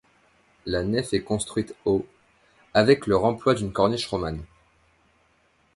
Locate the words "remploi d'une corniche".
3.15-4.07